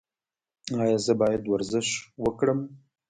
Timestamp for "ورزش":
1.47-1.87